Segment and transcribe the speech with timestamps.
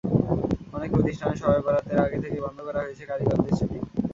[0.73, 3.77] অনেক প্রতিষ্ঠানে শবে বরাতের আগে থেকে বন্ধ করা হয়েছে কারিগরদের ছুটি।